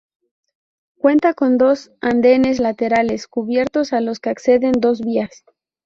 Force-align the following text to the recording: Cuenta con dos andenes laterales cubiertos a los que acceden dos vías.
Cuenta 0.97 1.35
con 1.35 1.59
dos 1.59 1.91
andenes 2.01 2.57
laterales 2.59 3.27
cubiertos 3.27 3.93
a 3.93 4.01
los 4.01 4.19
que 4.19 4.31
acceden 4.31 4.71
dos 4.79 4.99
vías. 5.01 5.43